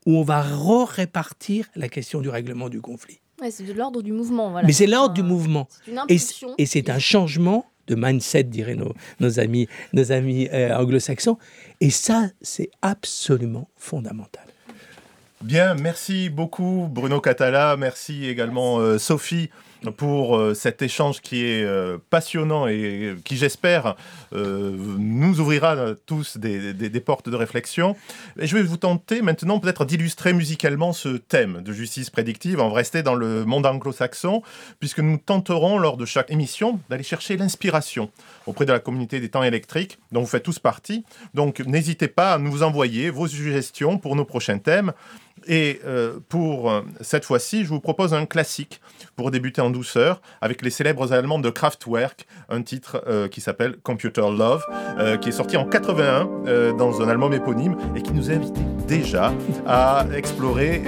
[0.06, 3.19] où on va répartir la question du règlement du conflit
[3.52, 4.54] c'est de l'ordre du mouvement.
[4.63, 5.67] Mais c'est l'ordre du mouvement.
[6.08, 11.38] Et c'est un changement de mindset, diraient nos, nos amis, nos amis euh, anglo-saxons.
[11.82, 14.45] Et ça, c'est absolument fondamental.
[15.41, 19.49] Bien, merci beaucoup Bruno Catala, merci également euh, Sophie
[19.91, 23.96] pour euh, cet échange qui est euh, passionnant et qui, j'espère,
[24.34, 27.96] euh, nous ouvrira tous des, portes de réflexion.
[28.39, 32.58] Et je vais vous tenter maintenant peut-être d'illustrer musicalement ce thème de justice prédictive.
[32.58, 34.41] Va rester dans le monde anglo-saxon,
[34.80, 38.10] puisque nous tenterons lors de chaque émission d'aller chercher l'inspiration
[38.46, 41.04] auprès de la communauté des temps électriques, dont vous faites tous partie.
[41.34, 44.93] Donc n'hésitez pas à nous envoyer vos suggestions pour nos prochains thèmes.
[45.47, 48.82] Et euh, pour euh, cette fois-ci, je vous propose un classique
[49.15, 53.77] pour débuter en douceur avec les célèbres Allemands de Kraftwerk, un titre euh, qui s'appelle
[53.84, 54.63] Computer Love,
[55.21, 58.53] qui est sorti en 81 dans un album éponyme et qui nous invite
[58.88, 59.34] déjà
[59.65, 60.82] à explorer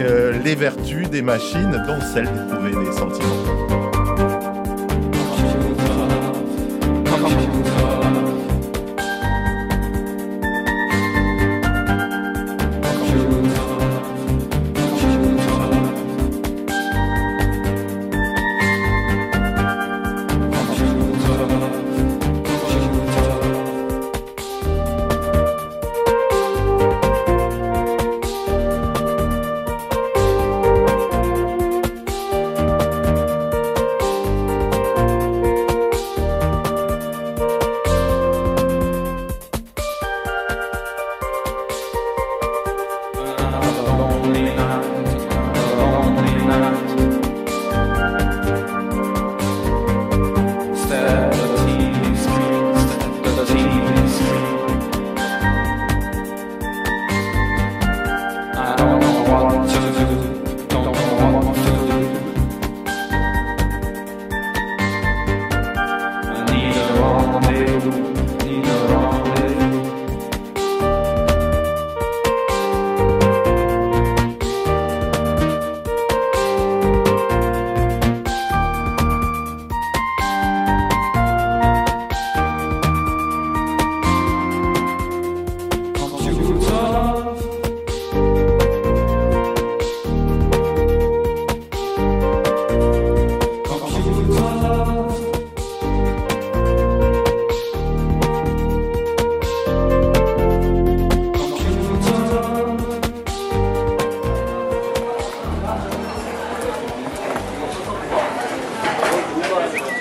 [0.44, 3.85] les vertus des machines, dont celle d'éprouver des sentiments.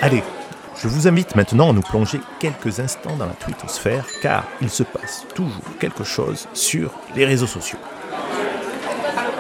[0.04, 0.22] Allez,
[0.76, 4.82] je vous invite maintenant à nous plonger quelques instants dans la twittosphère, car il se
[4.82, 7.78] passe toujours quelque chose sur les réseaux sociaux.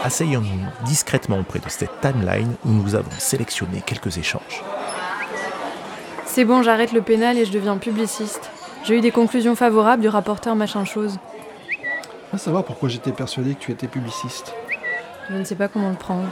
[0.02, 4.64] Asseyons-nous discrètement auprès de cette timeline où nous avons sélectionné quelques échanges.
[6.24, 8.50] C'est bon, j'arrête le pénal et je deviens publiciste.
[8.84, 11.18] J'ai eu des conclusions favorables du rapporteur machin chose.
[12.32, 14.54] Va savoir pourquoi j'étais persuadé que tu étais publiciste?
[15.28, 16.30] Je ne sais pas comment le prendre.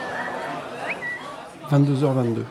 [1.71, 2.45] 22h22.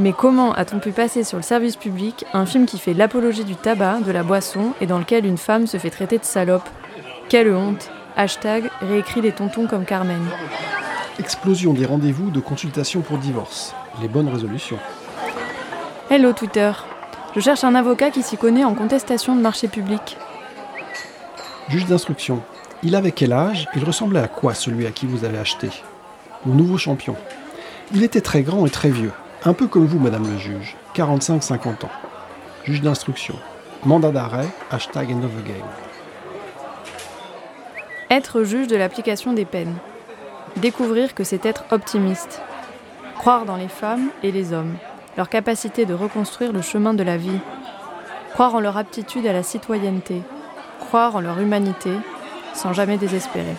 [0.00, 3.54] Mais comment a-t-on pu passer sur le service public un film qui fait l'apologie du
[3.54, 6.66] tabac, de la boisson et dans lequel une femme se fait traiter de salope?
[7.28, 10.24] Quelle honte Hashtag réécrit les tontons comme Carmen.
[11.18, 13.74] Explosion des rendez-vous de consultation pour divorce.
[14.00, 14.78] Les bonnes résolutions.
[16.08, 16.72] Hello Twitter.
[17.36, 20.16] Je cherche un avocat qui s'y connaît en contestation de marché public.
[21.68, 22.40] Juge d'instruction.
[22.82, 23.68] Il avait quel âge?
[23.76, 25.68] Il ressemblait à quoi celui à qui vous avez acheté?
[26.46, 27.16] Mon nouveau champion.
[27.92, 29.12] Il était très grand et très vieux.
[29.42, 31.90] Un peu comme vous, Madame le juge, 45-50 ans.
[32.64, 33.34] Juge d'instruction.
[33.86, 35.66] Mandat d'arrêt, hashtag end of the game.
[38.10, 39.76] Être juge de l'application des peines.
[40.56, 42.42] Découvrir que c'est être optimiste.
[43.16, 44.74] Croire dans les femmes et les hommes,
[45.16, 47.40] leur capacité de reconstruire le chemin de la vie.
[48.34, 50.20] Croire en leur aptitude à la citoyenneté.
[50.80, 51.92] Croire en leur humanité,
[52.52, 53.56] sans jamais désespérer.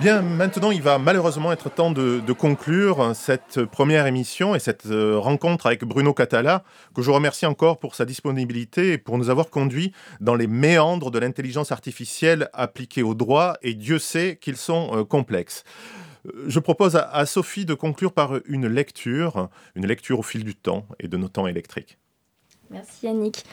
[0.00, 5.18] Bien, maintenant, il va malheureusement être temps de, conclure cette première émission et cette euh,
[5.18, 6.62] rencontre avec Bruno Catala,
[6.94, 11.10] que je remercie encore pour sa disponibilité et pour nous avoir conduits dans les méandres
[11.10, 15.64] de l'intelligence artificielle appliquée au droit, et Dieu sait qu'ils sont euh, complexes.
[16.26, 20.54] Euh, je propose à Sophie de conclure par une lecture, une lecture au fil du
[20.54, 21.98] temps et de nos temps électriques.
[22.70, 23.44] Merci Yannick.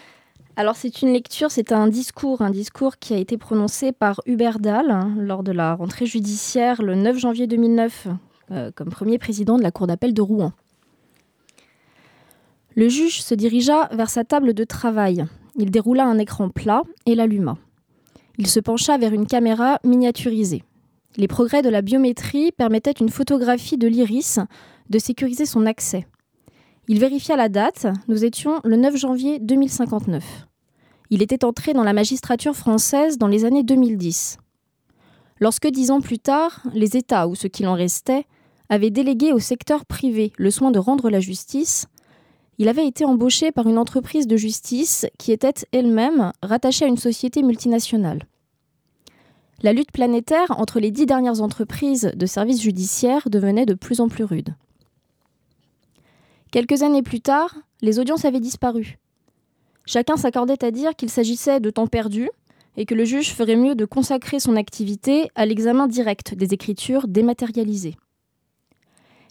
[0.58, 4.60] Alors c'est une lecture, c'est un discours, un discours qui a été prononcé par Hubert
[4.60, 8.08] Dahl hein, lors de la rentrée judiciaire le 9 janvier 2009
[8.52, 10.54] euh, comme premier président de la Cour d'appel de Rouen.
[12.76, 15.26] Le juge se dirigea vers sa table de travail.
[15.58, 17.58] Il déroula un écran plat et l'alluma.
[18.38, 20.64] Il se pencha vers une caméra miniaturisée.
[21.18, 24.40] Les progrès de la biométrie permettaient une photographie de l'iris
[24.90, 26.08] de sécuriser son accès.
[26.88, 30.46] Il vérifia la date, nous étions le 9 janvier 2059.
[31.10, 34.38] Il était entré dans la magistrature française dans les années 2010.
[35.40, 38.26] Lorsque dix ans plus tard, les États, ou ce qu'il en restait,
[38.70, 41.88] avaient délégué au secteur privé le soin de rendre la justice,
[42.60, 46.98] il avait été embauché par une entreprise de justice qui était elle-même rattachée à une
[46.98, 48.28] société multinationale.
[49.64, 54.08] La lutte planétaire entre les dix dernières entreprises de services judiciaires devenait de plus en
[54.08, 54.54] plus rude.
[56.56, 58.98] Quelques années plus tard, les audiences avaient disparu.
[59.86, 62.30] Chacun s'accordait à dire qu'il s'agissait de temps perdu
[62.78, 67.10] et que le juge ferait mieux de consacrer son activité à l'examen direct des écritures
[67.10, 67.98] dématérialisées.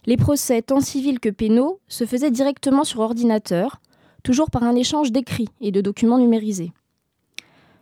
[0.05, 3.81] Les procès, tant civils que pénaux, se faisaient directement sur ordinateur,
[4.21, 6.73] toujours par un échange d'écrits et de documents numérisés.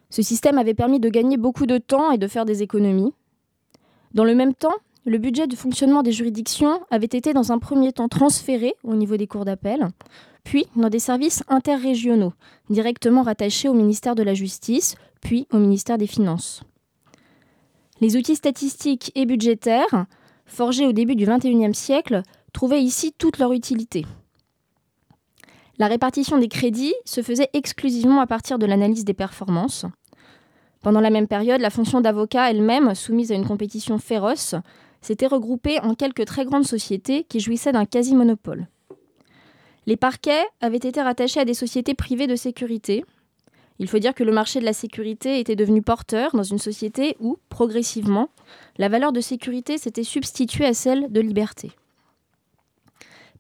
[0.10, 3.14] Ce système avait permis de gagner beaucoup de temps et de faire des économies.
[4.14, 7.92] Dans le même temps, le budget de fonctionnement des juridictions avait été dans un premier
[7.92, 9.90] temps transféré au niveau des cours d'appel,
[10.44, 12.34] puis dans des services interrégionaux,
[12.70, 16.64] directement rattachés au ministère de la Justice, puis au ministère des Finances.
[18.02, 20.06] Les outils statistiques et budgétaires,
[20.46, 24.06] forgés au début du XXIe siècle, trouvaient ici toute leur utilité.
[25.80, 29.86] La répartition des crédits se faisait exclusivement à partir de l'analyse des performances.
[30.82, 34.56] Pendant la même période, la fonction d'avocat elle-même, soumise à une compétition féroce,
[35.04, 38.68] s'étaient regroupés en quelques très grandes sociétés qui jouissaient d'un quasi-monopole.
[39.86, 43.04] Les parquets avaient été rattachés à des sociétés privées de sécurité.
[43.80, 47.18] Il faut dire que le marché de la sécurité était devenu porteur dans une société
[47.20, 48.30] où, progressivement,
[48.78, 51.72] la valeur de sécurité s'était substituée à celle de liberté.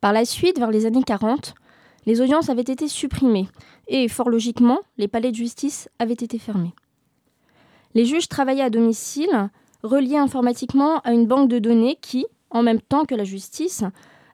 [0.01, 1.55] Par la suite, vers les années 40,
[2.05, 3.47] les audiences avaient été supprimées
[3.87, 6.73] et, fort logiquement, les palais de justice avaient été fermés.
[7.93, 9.49] Les juges travaillaient à domicile
[9.83, 13.83] reliée informatiquement à une banque de données qui, en même temps que la justice,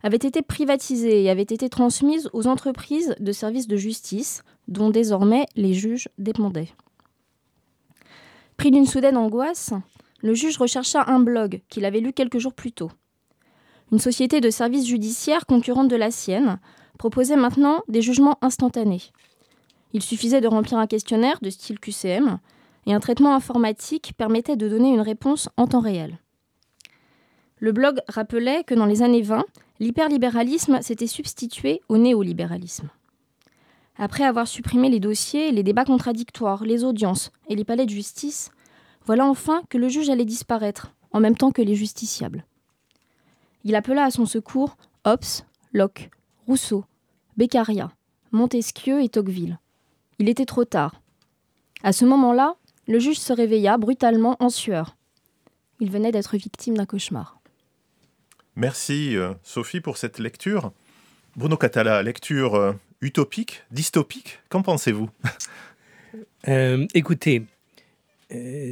[0.04, 5.46] avait été privatisée et avait été transmise aux entreprises de services de justice, dont désormais
[5.56, 6.70] les juges dépendaient.
[8.56, 9.74] Pris d'une soudaine angoisse,
[10.22, 12.92] le juge rechercha un blog qu'il avait lu quelques jours plus tôt.
[13.92, 16.60] Une société de services judiciaires concurrente de la sienne
[16.98, 19.02] proposait maintenant des jugements instantanés.
[19.94, 22.40] Il suffisait de remplir un questionnaire de style QCM
[22.90, 26.18] et un traitement informatique permettait de donner une réponse en temps réel.
[27.60, 29.46] Le blog rappelait que dans les années 20,
[29.80, 32.90] l'hyperlibéralisme s'était substitué au néolibéralisme.
[33.96, 38.50] Après avoir supprimé les dossiers, les débats contradictoires, les audiences et les palais de justice,
[39.06, 42.44] voilà enfin que le juge allait disparaître, en même temps que les justiciables.
[43.66, 46.10] Il appela à son secours Hobbes, Locke,
[46.48, 46.86] Rousseau,
[47.38, 47.92] Beccaria,
[48.32, 49.60] Montesquieu et Tocqueville.
[50.18, 51.02] Il était trop tard.
[51.84, 52.56] À ce moment-là,
[52.90, 54.98] le juge se réveilla brutalement en sueur.
[55.80, 57.40] Il venait d'être victime d'un cauchemar.
[58.56, 60.74] Merci euh, Sophie pour cette lecture.
[61.36, 65.10] Bruno Catala, lecture euh, utopique, dystopique, qu'en pensez-vous?
[66.48, 67.44] Euh, Écoutez,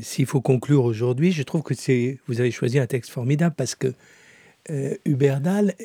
[0.02, 3.76] s'il faut conclure aujourd'hui, je trouve que c'est vous avez choisi un texte formidable parce
[3.76, 3.94] que
[5.06, 5.76] Hubert Dahl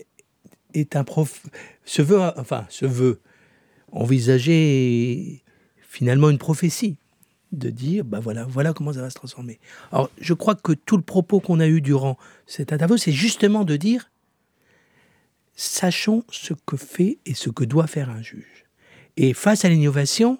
[0.75, 1.45] est un prof,
[1.85, 3.21] se veut, enfin, se veut
[3.91, 5.43] envisager
[5.83, 6.97] finalement une prophétie
[7.53, 9.61] de dire, bah voilà, voilà comment ça va se transformer.
[9.93, 13.65] Alors, je crois que tout le propos qu'on a eu durant cet interview, c'est justement
[13.65, 14.11] de dire,
[15.55, 18.65] sachons ce que fait et ce que doit faire un juge.
[19.17, 20.39] Et face à l'innovation,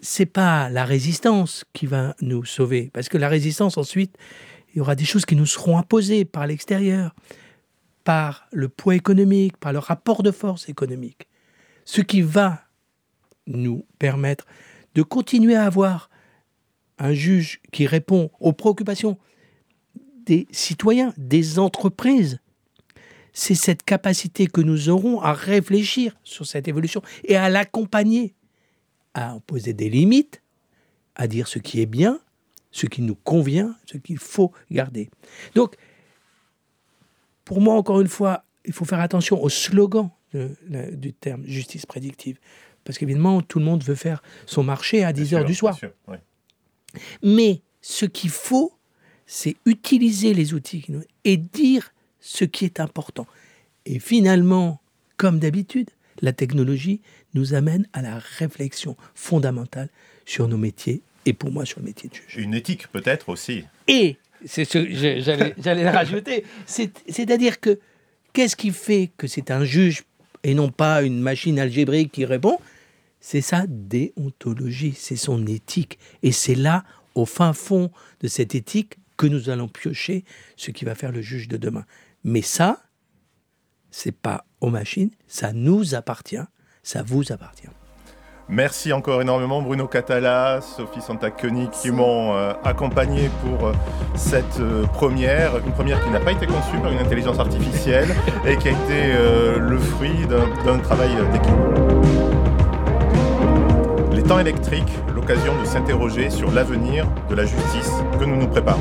[0.00, 4.16] c'est pas la résistance qui va nous sauver, parce que la résistance ensuite,
[4.74, 7.14] il y aura des choses qui nous seront imposées par l'extérieur,
[8.04, 11.28] par le poids économique, par le rapport de force économique.
[11.84, 12.62] Ce qui va
[13.46, 14.46] nous permettre
[14.94, 16.10] de continuer à avoir
[16.98, 19.18] un juge qui répond aux préoccupations
[20.24, 22.38] des citoyens, des entreprises,
[23.32, 28.34] c'est cette capacité que nous aurons à réfléchir sur cette évolution et à l'accompagner,
[29.14, 30.42] à poser des limites,
[31.14, 32.20] à dire ce qui est bien,
[32.70, 35.10] ce qui nous convient, ce qu'il faut garder.
[35.54, 35.76] Donc,
[37.44, 42.38] pour moi, encore une fois, il faut faire attention au slogan du terme justice prédictive.
[42.84, 45.78] Parce qu'évidemment, tout le monde veut faire son marché à 10 heures du soir.
[47.22, 48.72] Mais ce qu'il faut,
[49.26, 50.86] c'est utiliser les outils
[51.24, 53.26] et dire ce qui est important.
[53.86, 54.80] Et finalement,
[55.16, 57.00] comme d'habitude, la technologie
[57.34, 59.88] nous amène à la réflexion fondamentale
[60.24, 62.36] sur nos métiers et pour moi sur le métier de juge.
[62.36, 63.64] Une éthique peut-être aussi.
[63.88, 64.78] Et c'est ce
[65.58, 67.78] j'allais le rajouter, c'est-à-dire que
[68.32, 70.04] qu'est-ce qui fait que c'est un juge
[70.44, 72.58] et non pas une machine algébrique qui répond?
[73.22, 75.98] C'est sa déontologie, c'est son éthique.
[76.22, 80.24] Et c'est là, au fin fond de cette éthique, que nous allons piocher
[80.56, 81.84] ce qui va faire le juge de demain.
[82.24, 82.82] Mais ça,
[83.92, 86.42] c'est pas aux machines, ça nous appartient,
[86.82, 87.68] ça vous appartient.
[88.48, 93.72] Merci encore énormément Bruno Catala, Sophie Santaconi qui m'ont euh, accompagné pour euh,
[94.16, 98.08] cette euh, première, une première qui n'a pas été conçue par une intelligence artificielle
[98.44, 99.12] et qui a été
[99.58, 102.41] le fruit d'un travail d'équipe
[104.38, 108.80] électrique, l'occasion de s'interroger sur l'avenir de la justice que nous nous préparons.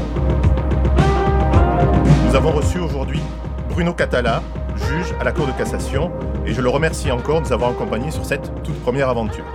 [2.27, 3.21] Nous avons reçu aujourd'hui
[3.69, 4.41] Bruno Catala,
[4.75, 6.11] juge à la Cour de cassation,
[6.45, 9.45] et je le remercie encore de nous avoir accompagnés sur cette toute première aventure.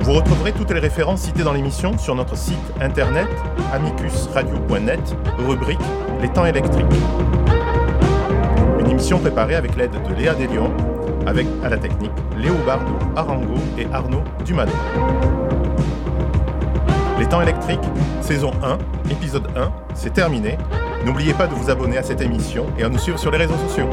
[0.00, 3.28] Vous retrouverez toutes les références citées dans l'émission sur notre site internet
[3.72, 5.78] amicusradio.net, rubrique
[6.22, 6.86] Les temps électriques.
[8.80, 10.72] Une émission préparée avec l'aide de Léa Delion
[11.26, 14.72] avec à la technique Léobardo Arango et Arnaud Dumano.
[17.18, 17.80] Les temps électriques,
[18.20, 18.78] saison 1,
[19.10, 20.56] épisode 1, c'est terminé.
[21.04, 23.58] N'oubliez pas de vous abonner à cette émission et à nous suivre sur les réseaux
[23.68, 23.88] sociaux.